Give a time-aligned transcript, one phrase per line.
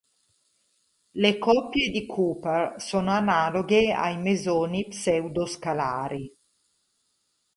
[1.17, 6.35] Le coppie di Cooper sono analoghe ai mesoni pseudo-scalari.